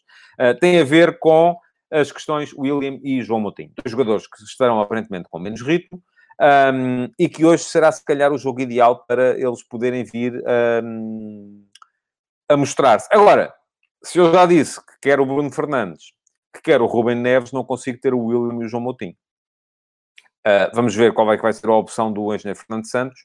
[0.59, 1.55] tem a ver com
[1.91, 6.01] as questões William e João Moutinho, dois jogadores que estarão aparentemente com menos ritmo,
[6.73, 10.43] um, e que hoje será se calhar o jogo ideal para eles poderem vir
[10.83, 11.63] um,
[12.49, 13.07] a mostrar-se.
[13.11, 13.53] Agora,
[14.03, 16.13] se eu já disse que quero o Bruno Fernandes
[16.53, 19.15] que quer o Rubem Neves, não consigo ter o William e o João Moutinho.
[20.45, 23.21] Uh, vamos ver qual é que vai ser a opção do engenheiro Fernando Santos.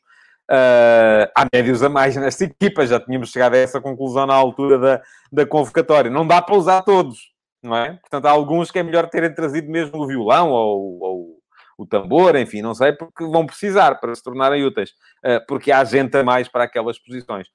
[0.51, 4.79] Uh, há médios a mais nesta equipa, já tínhamos chegado a essa conclusão na altura
[4.79, 6.11] da, da convocatória.
[6.11, 7.95] Não dá para usar todos, não é?
[7.95, 11.39] Portanto, há alguns que é melhor terem trazido mesmo o violão ou, ou
[11.77, 14.91] o tambor, enfim, não sei, porque vão precisar para se tornarem úteis,
[15.25, 17.49] uh, porque há gente a mais para aquelas posições.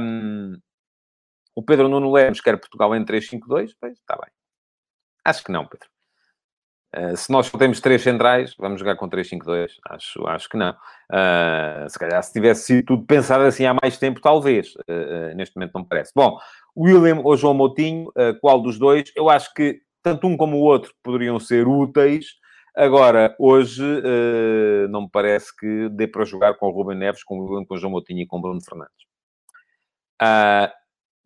[0.00, 0.56] Um,
[1.54, 4.30] o Pedro Nuno Lemos quer Portugal em 3-5-2, pois está bem.
[5.26, 5.88] Acho que não, Pedro.
[6.96, 9.72] Uh, se nós temos três centrais, vamos jogar com 3-5-2.
[9.90, 10.70] Acho, acho que não.
[10.70, 14.76] Uh, se calhar, se tivesse sido tudo pensado assim há mais tempo, talvez.
[14.88, 16.12] Uh, neste momento não parece.
[16.14, 16.38] Bom,
[16.78, 19.10] William ou João Moutinho, qual dos dois?
[19.16, 22.26] Eu acho que tanto um como o outro poderiam ser úteis.
[22.76, 23.82] Agora, hoje,
[24.90, 27.74] não me parece que dê para jogar com o Rubem Neves, com o William, com
[27.74, 29.06] o João Moutinho e com o Bruno Fernandes.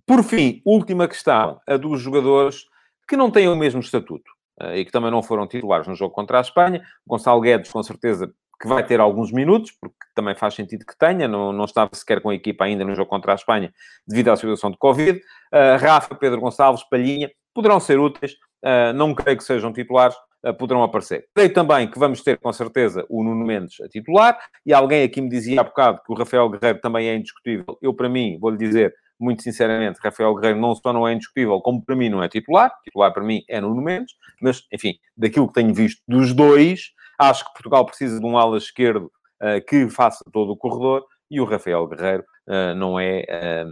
[0.07, 2.70] por fim, última questão, a dos jogadores
[3.11, 4.31] que não têm o mesmo estatuto
[4.63, 6.81] uh, e que também não foram titulares no jogo contra a Espanha.
[7.05, 11.27] Gonçalo Guedes, com certeza, que vai ter alguns minutos, porque também faz sentido que tenha,
[11.27, 13.73] não, não estava sequer com a equipa ainda no jogo contra a Espanha,
[14.07, 15.19] devido à situação de Covid.
[15.19, 20.15] Uh, Rafa, Pedro Gonçalves, Palhinha, poderão ser úteis, uh, não creio que sejam titulares,
[20.47, 21.27] uh, poderão aparecer.
[21.35, 25.21] Creio também que vamos ter, com certeza, o Nuno Mendes a titular, e alguém aqui
[25.21, 27.77] me dizia há bocado que o Rafael Guerreiro também é indiscutível.
[27.83, 31.85] Eu, para mim, vou-lhe dizer, muito sinceramente, Rafael Guerreiro não só não é indiscutível, como
[31.85, 32.73] para mim não é titular.
[32.83, 37.45] Titular para mim é Nuno Mendes, mas, enfim, daquilo que tenho visto dos dois, acho
[37.45, 41.45] que Portugal precisa de um ala esquerdo uh, que faça todo o corredor e o
[41.45, 43.71] Rafael Guerreiro uh, não, é, uh,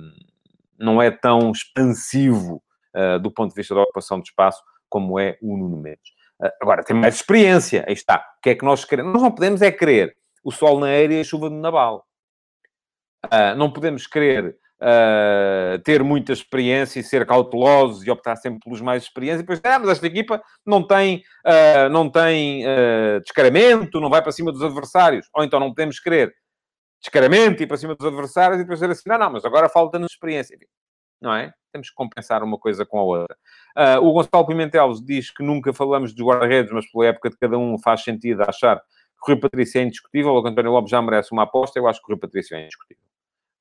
[0.78, 2.62] não é tão expansivo
[3.22, 6.10] do ponto de vista da ocupação de espaço como é o Nuno Mendes.
[6.60, 8.16] agora, tem mais experiência, aí está.
[8.16, 9.12] O que é que nós queremos?
[9.12, 12.04] Nós não podemos é querer o sol na aérea e a chuva no naval.
[13.56, 19.02] não podemos querer uh, ter muita experiência e ser cautelosos e optar sempre pelos mais
[19.04, 19.40] experientes.
[19.40, 24.22] E depois, ah, mas esta equipa não tem, uh, não tem uh, descaramento, não vai
[24.22, 25.26] para cima dos adversários.
[25.34, 26.34] Ou então não podemos querer
[27.00, 30.12] descaramento e para cima dos adversários e depois dizer assim, não, não, mas agora falta-nos
[30.12, 30.58] experiência.
[31.20, 31.52] Não é?
[31.72, 33.36] Temos que compensar uma coisa com a outra.
[33.76, 37.58] Uh, o Gonçalo Pimentel diz que nunca falamos de guarda-redes, mas pela época de cada
[37.58, 41.32] um faz sentido achar que o Rui Patrício é indiscutível, o António Lopes já merece
[41.32, 43.07] uma aposta, eu acho que o Rui Patrício é indiscutível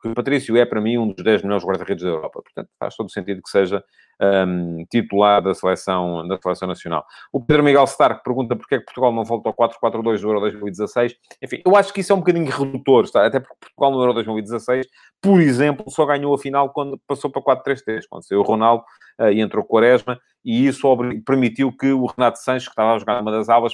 [0.07, 2.41] que o Patrício é, para mim, um dos 10 melhores guarda-redes da Europa.
[2.41, 3.83] Portanto, faz todo o sentido que seja
[4.21, 7.05] um, titular da seleção, da seleção nacional.
[7.31, 10.39] O Pedro Miguel Stark pergunta porque é que Portugal não volta ao 4-4-2 do Euro
[10.39, 11.15] 2016.
[11.41, 13.25] Enfim, eu acho que isso é um bocadinho redutor, está?
[13.25, 14.87] até porque Portugal no Euro 2016,
[15.21, 18.83] por exemplo, só ganhou a final quando passou para 4-3-3, quando saiu o Ronaldo
[19.19, 20.87] uh, e entrou o Quaresma, e isso
[21.25, 23.73] permitiu que o Renato Sanches, que estava a jogar numa das alas,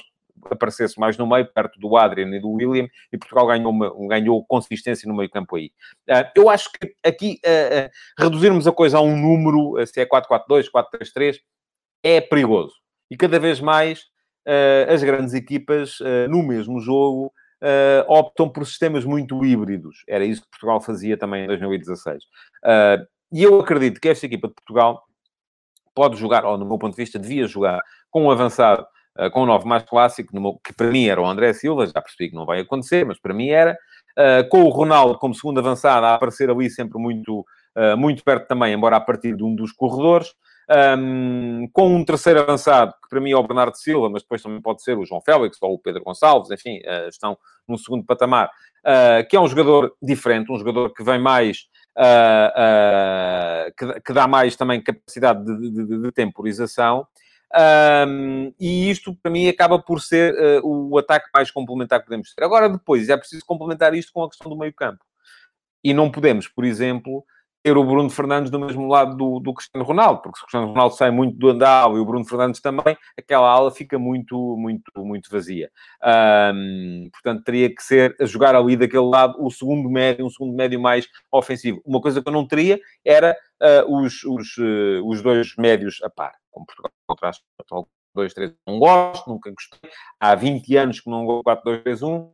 [0.50, 4.44] aparecesse mais no meio, perto do Adrian e do William, e Portugal ganhou, uma, ganhou
[4.44, 5.70] consistência no meio campo aí.
[6.08, 10.06] Uh, eu acho que aqui uh, uh, reduzirmos a coisa a um número, se é
[10.06, 11.38] 4-4-2, 4-3-3,
[12.02, 12.74] é perigoso.
[13.10, 14.12] E cada vez mais
[14.92, 17.32] as grandes equipas, no mesmo jogo,
[18.06, 20.04] optam por sistemas muito híbridos.
[20.06, 22.24] Era isso que Portugal fazia também em 2016.
[23.32, 25.02] e eu acredito que esta equipa de Portugal
[25.94, 28.86] pode jogar, ou no meu ponto de vista, devia jogar com um avançado,
[29.18, 32.00] uh, com um novo mais clássico, meu, que para mim era o André Silva, já
[32.00, 33.76] percebi que não vai acontecer, mas para mim era,
[34.18, 38.46] uh, com o Ronaldo como segundo avançado, a aparecer ali sempre muito, uh, muito perto
[38.46, 40.34] também, embora a partir de um dos corredores.
[40.98, 44.62] Um, com um terceiro avançado, que para mim é o Bernardo Silva, mas depois também
[44.62, 47.36] pode ser o João Félix ou o Pedro Gonçalves, enfim, uh, estão
[47.68, 53.72] no segundo patamar, uh, que é um jogador diferente, um jogador que vem mais uh,
[53.76, 57.06] que, que, dá mais também capacidade de, de, de temporização.
[57.56, 62.34] Um, e isto, para mim, acaba por ser uh, o ataque mais complementar que podemos
[62.34, 62.44] ter.
[62.44, 65.04] Agora, depois, é preciso complementar isto com a questão do meio-campo.
[65.82, 67.24] E não podemos, por exemplo,
[67.64, 70.66] ter o Bruno Fernandes do mesmo lado do, do Cristiano Ronaldo, porque se o Cristiano
[70.66, 74.92] Ronaldo sai muito do andal e o Bruno Fernandes também, aquela ala fica muito, muito,
[74.98, 75.70] muito vazia.
[76.54, 80.54] Um, portanto, teria que ser a jogar ali daquele lado o segundo médio, um segundo
[80.54, 81.80] médio mais ofensivo.
[81.86, 86.10] Uma coisa que eu não teria era uh, os, os, uh, os dois médios a
[86.10, 87.30] par, como Portugal contra
[88.14, 89.90] 2, 3, não gosto, nunca gostei.
[90.20, 92.16] Há 20 anos que não gosto 4, 2, 3, 1.
[92.16, 92.30] Uh,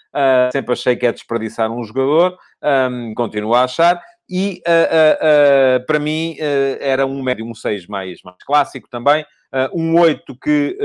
[0.53, 4.01] sempre achei que é desperdiçar um jogador, um, continuo a achar.
[4.29, 6.37] E uh, uh, para mim
[6.79, 9.25] era um médio, um 6 mais, mais clássico também.
[9.73, 10.79] um 8 que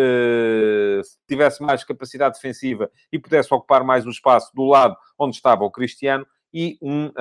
[1.30, 5.72] tivesse mais capacidade defensiva e pudesse ocupar mais o espaço do lado onde estava o
[5.72, 6.26] Cristiano.
[6.52, 7.12] E um,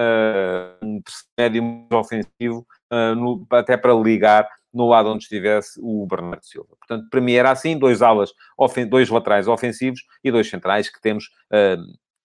[0.80, 1.02] um
[1.36, 2.64] médio ofensivo,
[3.16, 6.74] no, até para ligar no lado onde estivesse o Bernardo Silva.
[6.78, 8.32] Portanto, para mim era assim, dois alas,
[8.88, 11.30] dois laterais ofensivos e dois centrais que temos...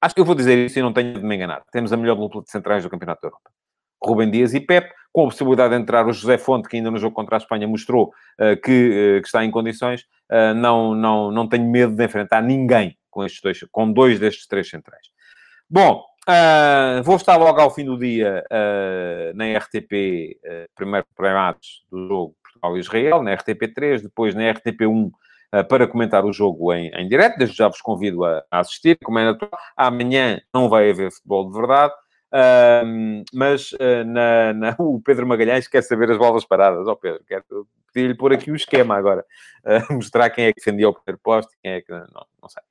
[0.01, 1.63] acho que eu vou dizer isso e não tenho de me enganar.
[1.71, 3.49] Temos a melhor dupla de centrais do Campeonato da Europa.
[4.01, 6.97] Rubem Dias e Pep, com a possibilidade de entrar o José Fonte, que ainda no
[6.97, 8.07] jogo contra a Espanha mostrou
[8.39, 12.41] uh, que, uh, que, está em condições, uh, não, não, não tenho medo de enfrentar
[12.41, 15.07] ninguém com, estes dois, com dois destes três centrais.
[15.69, 16.03] Bom,
[17.03, 18.43] vou estar logo ao fim do dia
[19.35, 20.39] na RTP,
[20.75, 25.12] primeiro primados do jogo Portugal-Israel, na RTP3, depois na RTP1
[25.67, 27.38] para comentar o jogo em, em direto.
[27.38, 29.60] Desde já vos convido a, a assistir, como é natural.
[29.76, 31.93] Amanhã não vai haver futebol de verdade.
[32.32, 36.88] Uh, mas uh, na, na, o Pedro Magalhães quer saber as bolas paradas.
[36.88, 39.26] Ó oh, Pedro, quero pedir-lhe pôr aqui o esquema agora.
[39.65, 41.91] Uh, mostrar quem é que defendia o primeiro posto quem é que...
[41.91, 42.63] Não, não sei.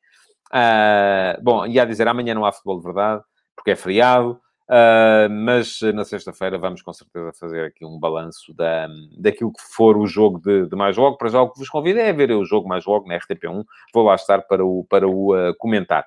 [1.42, 3.22] Bom, ia dizer, amanhã não há futebol de verdade,
[3.56, 4.40] porque é feriado.
[4.68, 8.86] Uh, mas na sexta-feira vamos com certeza fazer aqui um balanço da,
[9.18, 11.16] daquilo que for o jogo de, de, mais logo.
[11.16, 13.64] Para já o que vos convido é ver o jogo mais logo na RTP1.
[13.94, 16.04] Vou lá estar para o, para o uh, comentar.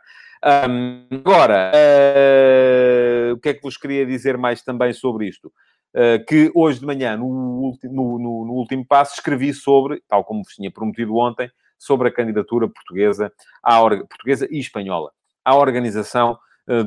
[0.70, 5.52] Um, agora, uh, o que é que vos queria dizer mais também sobre isto?
[5.96, 10.24] Uh, que hoje de manhã, no, último, no, no, no, último passo, escrevi sobre, tal
[10.24, 15.12] como vos tinha prometido ontem, sobre a candidatura portuguesa, à, portuguesa e espanhola
[15.44, 16.38] à organização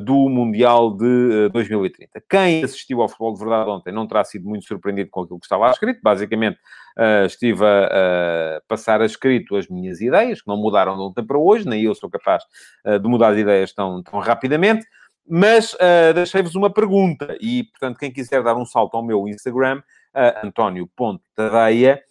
[0.05, 2.23] do Mundial de 2030.
[2.29, 5.45] Quem assistiu ao futebol de verdade ontem não terá sido muito surpreendido com aquilo que
[5.45, 5.99] estava escrito.
[6.01, 6.57] Basicamente,
[6.97, 11.37] uh, estive a, passar a escrito as minhas ideias, que não mudaram de ontem para
[11.37, 12.43] hoje, nem eu sou capaz
[12.85, 14.85] de mudar de ideias tão, tão rapidamente.
[15.27, 15.75] Mas
[16.13, 19.81] deixei-vos uma pergunta e, portanto, quem quiser dar um salto ao meu Instagram,
[20.15, 22.01] uh, António.tadeia,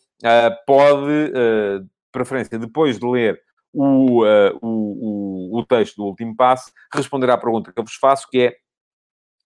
[0.66, 3.40] pode, uh, preferência, depois de ler
[3.72, 4.24] o,
[4.62, 5.23] o,
[5.58, 8.56] o, texto do último passo, responder à pergunta que eu vos faço, que é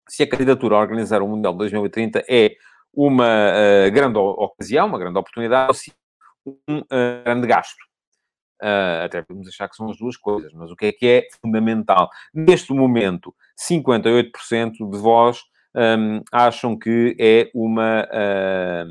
[0.09, 2.57] se a candidatura a organizar o Mundial de 2030 é
[2.93, 5.93] uma uh, grande ocasião, uma grande oportunidade, ou se
[6.47, 7.89] um uh, grande gasto.
[8.61, 11.29] Uh, até podemos achar que são as duas coisas, mas o que é que é
[11.41, 12.09] fundamental?
[12.35, 15.43] Neste momento, 58% de vós
[15.75, 18.87] um, acham que é uma, uh,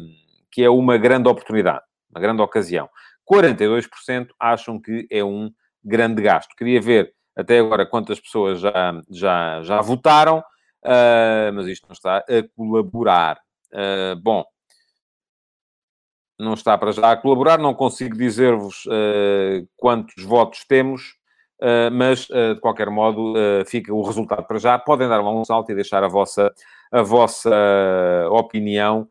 [0.51, 2.89] que é uma grande oportunidade, uma grande ocasião.
[3.29, 5.51] 42% acham que é um
[5.87, 6.55] grande gasto.
[6.55, 12.17] Queria ver até agora quantas pessoas já, já, já votaram, uh, mas isto não está
[12.17, 12.23] a
[12.55, 13.39] colaborar.
[13.71, 14.43] Uh, bom,
[16.39, 21.15] não está para já a colaborar, não consigo dizer-vos uh, quantos votos temos,
[21.91, 23.33] mas de qualquer modo
[23.65, 24.77] fica o resultado para já.
[24.77, 26.53] Podem dar um salto e deixar a vossa,
[26.91, 27.49] a vossa
[28.29, 29.09] opinião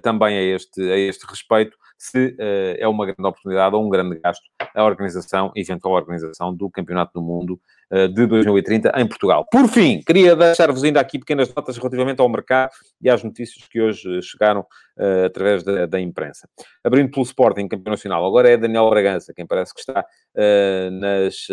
[0.00, 4.20] também a este, a este respeito se uh, é uma grande oportunidade ou um grande
[4.20, 9.44] gasto a organização, eventual organização do Campeonato do Mundo uh, de 2030 em Portugal.
[9.50, 12.70] Por fim, queria deixar-vos ainda aqui pequenas notas relativamente ao mercado
[13.02, 16.48] e às notícias que hoje chegaram uh, através da, da, imprensa.
[16.84, 20.04] Abrindo pelo Sporting, campeão nacional, agora é Daniel Bragança, quem parece que está
[20.92, 21.48] nas,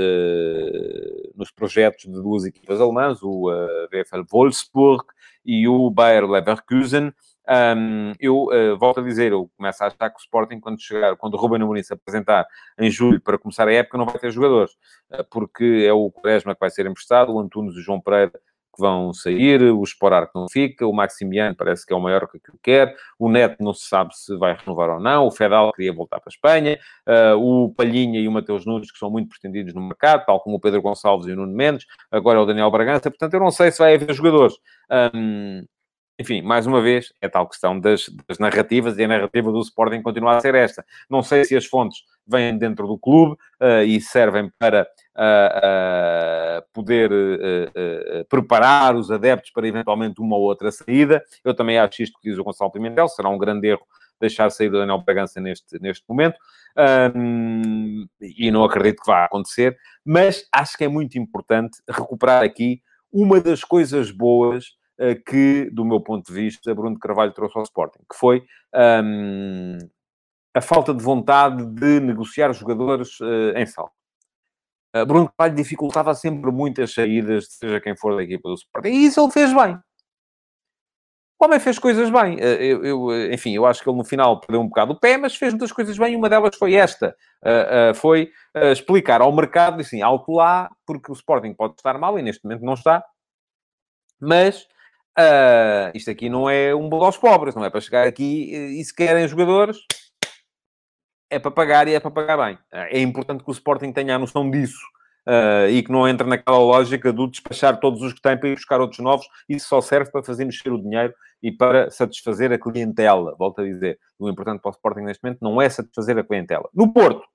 [1.36, 3.50] nos projetos de duas equipas alemãs, o
[3.92, 5.04] VfL Wolfsburg
[5.44, 7.12] e o Bayer Leverkusen,
[7.48, 11.16] Um, eu uh, volto a dizer, eu começo a achar que o Sporting, quando chegar,
[11.16, 12.46] quando o Ruben Amorim se apresentar
[12.80, 14.72] em julho para começar a época, não vai ter jogadores,
[15.12, 18.32] uh, porque é o Quaresma que vai ser emprestado, o Antunes e o João Pereira
[18.76, 22.28] que vão sair, o Esporar que não fica, o Maximiano parece que é o maior
[22.28, 25.72] que aquilo quer, o Neto não se sabe se vai renovar ou não, o Fedal
[25.72, 26.78] queria voltar para a Espanha,
[27.08, 30.58] uh, o Palhinha e o Mateus Nunes, que são muito pretendidos no mercado, tal como
[30.58, 33.52] o Pedro Gonçalves e o Nuno Mendes, agora é o Daniel Bragança, portanto eu não
[33.52, 34.56] sei se vai haver jogadores.
[35.16, 35.64] Um,
[36.18, 40.02] enfim, mais uma vez, é tal questão das, das, narrativas e a narrativa do Sporting
[40.02, 40.86] continua a ser esta.
[41.10, 46.66] Não sei se as fontes vêm dentro do clube uh, e servem para uh, uh,
[46.74, 47.12] poder
[48.30, 51.24] preparar os adeptos para eventualmente uma ou outra saída.
[51.44, 53.86] Eu também acho isto que diz o Gonçalo Pimentel, será um grande erro
[54.20, 56.38] deixar sair o Daniel Bragança neste, neste momento.
[57.16, 62.82] Um, e não acredito que vá acontecer, mas acho que é muito importante recuperar aqui
[63.12, 64.66] uma das coisas boas
[65.26, 68.44] que, do meu ponto de vista, Bruno Carvalho trouxe ao Sporting, que foi
[69.04, 69.78] um,
[70.54, 73.94] a falta de vontade de negociar jogadores uh, em salto.
[74.96, 79.06] Uh, Bruno Carvalho dificultava sempre muitas saídas, seja quem for da equipa do Sporting, e
[79.06, 79.78] isso ele fez bem.
[81.38, 82.40] O homem fez coisas bem.
[82.40, 85.36] Eu, eu, enfim, eu acho que ele no final perdeu um bocado o pé, mas
[85.36, 86.16] fez muitas coisas bem.
[86.16, 91.12] Uma delas foi esta: uh, uh, foi uh, explicar ao mercado, assim, alto lá, porque
[91.12, 93.04] o Sporting pode estar mal e neste momento não está,
[94.20, 94.66] mas
[95.18, 98.84] Uh, isto aqui não é um bolo aos pobres, não é para chegar aqui e
[98.84, 99.78] se querem jogadores,
[101.30, 102.56] é para pagar e é para pagar bem.
[102.56, 104.84] Uh, é importante que o Sporting tenha a noção disso
[105.28, 108.56] uh, e que não entre naquela lógica do despachar todos os que têm para ir
[108.56, 109.26] buscar outros novos.
[109.48, 113.36] Isso só serve para fazer mexer o dinheiro e para satisfazer a clientela.
[113.38, 116.70] Volto a dizer, o importante para o Sporting neste momento não é satisfazer a clientela.
[116.74, 117.26] No Porto,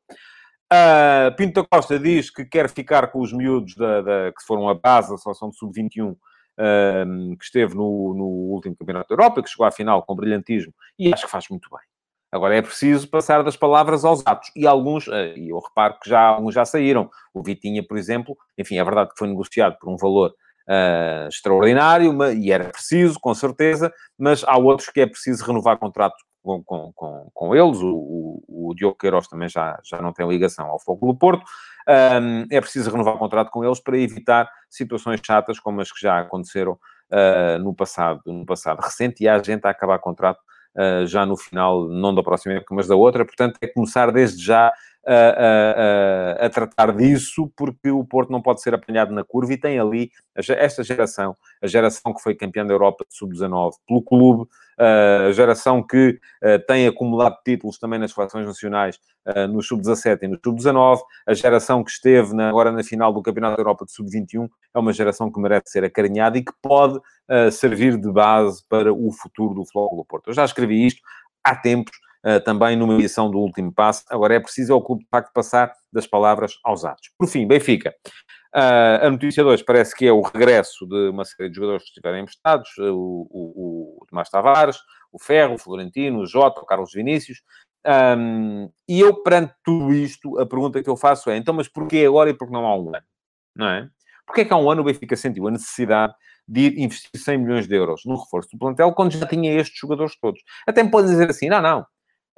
[0.73, 4.69] Uh, Pinto da Costa diz que quer ficar com os miúdos da, da, que foram
[4.69, 6.14] a base da seleção de sub-21
[7.38, 11.12] que esteve no, no último Campeonato da Europa, que chegou à final com brilhantismo, e
[11.12, 11.81] acho que faz muito bem.
[12.33, 14.53] Agora é preciso passar das palavras aos atos.
[14.55, 17.11] E alguns, eh, e eu reparo que já, alguns já saíram.
[17.35, 22.16] O Vitinha, por exemplo, enfim, é verdade que foi negociado por um valor uh, extraordinário,
[22.35, 27.31] e era preciso, com certeza, mas há outros que é preciso renovar contrato com, com,
[27.33, 27.79] com, eles.
[27.81, 31.44] O, o, o, Diogo Queiroz também já, já não tem ligação ao Fogo do Porto.
[31.88, 36.00] Um, é preciso renovar o contrato com eles para evitar situações chatas como as que
[36.00, 40.40] já aconteceram uh, no, passado, no passado recente e há gente a acabar contrato
[40.76, 43.24] uh, já no final, não da próxima época, mas da outra.
[43.24, 44.72] Portanto, é começar desde já
[45.07, 49.57] a, a, a, tratar disso, porque o Porto não pode ser apanhado na curva e
[49.57, 54.49] tem ali esta geração, a geração que foi campeã da Europa de Sub-19 pelo clube,
[54.79, 56.19] a geração que
[56.67, 58.99] tem acumulado títulos também nas seleções nacionais
[59.51, 63.57] no Sub-17 e no Sub-19, a geração que esteve na, agora na final do Campeonato
[63.57, 66.99] da Europa de Sub-21 é uma geração que merece ser acarinhada e que pode
[67.53, 70.29] servir de base para o futuro do do Porto.
[70.29, 71.01] Eu já escrevi isto
[71.45, 71.97] há tempos,
[72.45, 74.05] também numa edição do último passo.
[74.11, 77.11] Agora é preciso ao clube de facto passar das palavras aos atos.
[77.19, 77.95] Por fim, Benfica.
[78.55, 81.91] Uh, a notícia 2 parece que é o regresso de uma série de jogadores que
[81.91, 84.79] estiverem emprestados, o, o, o Tomás Tavares,
[85.13, 87.43] o Ferro, o Florentino, o Jota, o Carlos Vinícius.
[87.87, 92.05] Um, e eu, perante tudo isto, a pergunta que eu faço é, então, mas porquê
[92.07, 93.07] agora e porquê não há um ano?
[93.55, 93.89] Não é?
[94.27, 96.13] Porquê é que há um ano o Benfica sentiu a necessidade
[96.47, 100.19] de investir 100 milhões de euros no reforço do plantel quando já tinha estes jogadores
[100.21, 100.41] todos?
[100.67, 101.87] Até me podem dizer assim, não, não,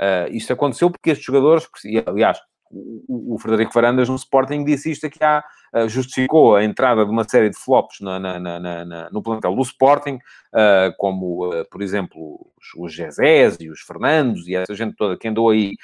[0.00, 2.38] Uh, isto aconteceu porque estes jogadores, e, aliás,
[2.70, 7.10] o, o, Frederico Varandas no Sporting disse isto aqui há, uh, justificou a entrada de
[7.10, 12.50] uma série de flops na, na, na, no plantel do Sporting, uh, como, por exemplo,
[12.58, 15.74] os, os Gezés e os Fernandos e essa gente toda que andou aí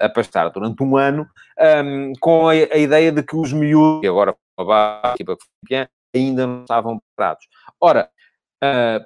[0.00, 1.26] a pastar durante um ano,
[1.84, 5.36] um, com a, a, ideia de que os miúdos, e agora a equipa
[6.14, 7.46] ainda não estavam preparados.
[7.80, 8.08] Ora,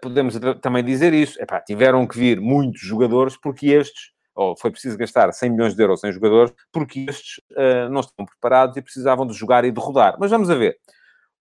[0.01, 4.97] podemos também dizer isso, Epá, tiveram que vir muitos jogadores porque estes ou foi preciso
[4.97, 9.27] gastar 100 milhões de euros em jogadores, porque estes uh, não estão preparados e precisavam
[9.27, 10.17] de jogar e de rodar.
[10.19, 10.77] Mas vamos a ver.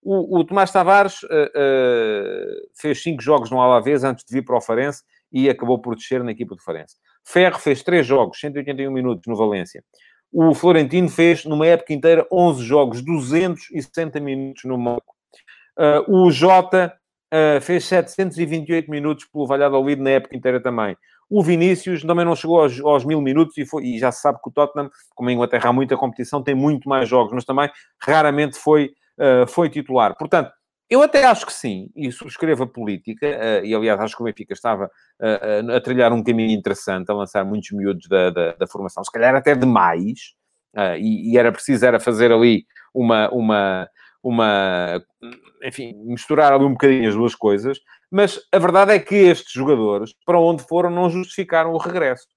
[0.04, 4.58] O, o Tomás Tavares uh, uh, fez cinco jogos no Alavés antes de vir para
[4.58, 6.96] o Farense e acabou por descer na equipa do Farense.
[7.24, 9.84] Ferro fez três jogos, 181 minutos no Valência.
[10.34, 15.14] O Florentino fez, numa época inteira, 11 jogos, 260 minutos no Monaco.
[16.08, 16.94] o Jota
[17.62, 20.98] fez 728 minutos pelo Valladolid na época inteira também.
[21.32, 24.38] O Vinícius também não chegou aos, aos mil minutos e, foi, e, já se sabe
[24.44, 27.72] que o Tottenham, como em Inglaterra há muita competição, tem muito mais jogos, mas também
[28.02, 30.14] raramente foi, uh, foi titular.
[30.18, 30.52] Portanto,
[30.90, 34.26] eu até acho que sim, e subscrevo a política, uh, e aliás acho que o
[34.26, 34.92] Benfica estava
[35.22, 39.12] uh, a trilhar um caminho interessante, a lançar muitos miúdos da, da, da formação, se
[39.12, 40.36] calhar até demais,
[41.00, 43.90] e, e, era preciso era fazer ali uma, uma,
[44.24, 45.04] uma,
[45.64, 50.14] enfim, misturar ali um bocadinho as duas coisas, mas a verdade é que estes jogadores,
[50.26, 52.28] para onde foram, não justificaram o regresso.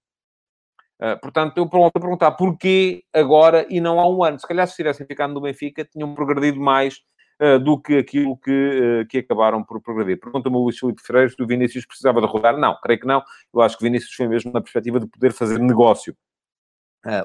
[1.00, 4.38] Uh, portanto, eu pronto a perguntar porquê agora e não há um ano.
[4.38, 7.00] Se calhar, se tivessem ficado no Benfica, tinham progredido mais
[7.42, 10.20] uh, do que aquilo que, uh, que acabaram por progredir.
[10.20, 12.56] Pergunta-me o Luís Filipe Freire se o Vinícius precisava de rodar.
[12.56, 13.22] Não, creio que não.
[13.52, 16.16] Eu acho que Vinícius foi mesmo na perspectiva de poder fazer negócio.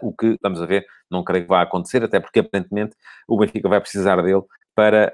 [0.01, 2.95] O que, vamos a ver, não creio que vá acontecer, até porque aparentemente
[3.27, 4.43] o Benfica vai precisar dele
[4.75, 5.11] para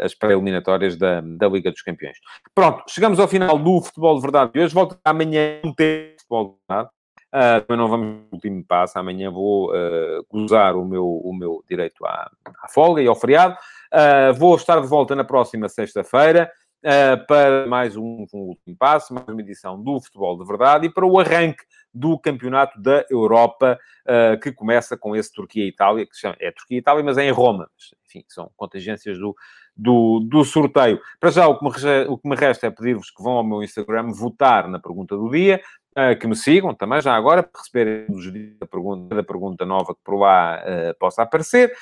[0.00, 2.16] as pré-eliminatórias da, da Liga dos Campeões.
[2.54, 4.74] Pronto, chegamos ao final do Futebol de Verdade de hoje.
[4.74, 6.90] Volto amanhã um tempo de Futebol de Verdade.
[7.32, 8.98] Uh, também não vamos no último passo.
[8.98, 12.30] Amanhã vou uh, gozar o meu, o meu direito à,
[12.62, 13.56] à folga e ao feriado.
[13.92, 16.50] Uh, vou estar de volta na próxima sexta-feira
[16.84, 20.90] uh, para mais um, um, último passo, mais uma edição do Futebol de Verdade e
[20.90, 26.36] para o arranque do Campeonato da Europa, uh, que começa com esse Turquia-Itália, que chama,
[26.38, 27.68] é Turquia-Itália, mas é em Roma.
[27.74, 29.34] Mas, enfim, são contingências do,
[29.76, 31.00] do, do sorteio.
[31.18, 31.70] Para já, o que, me,
[32.08, 35.28] o que me resta é pedir-vos que vão ao meu Instagram votar na pergunta do
[35.30, 35.60] dia,
[35.98, 40.00] uh, que me sigam também já agora, para receberem a pergunta, a pergunta nova que
[40.04, 41.72] por lá uh, possa aparecer,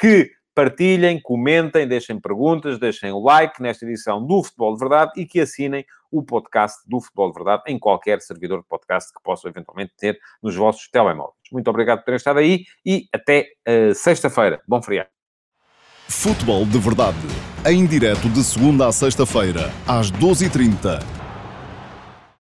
[0.00, 5.26] que partilhem, comentem, deixem perguntas, deixem o like nesta edição do Futebol de Verdade e
[5.26, 9.50] que assinem o podcast do Futebol de Verdade em qualquer servidor de podcast que possam
[9.50, 11.34] eventualmente ter nos vossos telemóveis.
[11.50, 14.60] Muito obrigado por terem estado aí e até uh, sexta-feira.
[14.66, 15.08] Bom feriado.
[16.08, 17.16] Futebol de Verdade,
[17.66, 21.23] em direto de segunda a sexta-feira, às 12h30